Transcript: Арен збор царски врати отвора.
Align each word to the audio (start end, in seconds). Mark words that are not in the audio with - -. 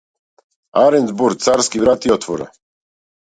Арен 0.83 1.05
збор 1.11 1.31
царски 1.43 1.77
врати 1.83 2.11
отвора. 2.15 2.47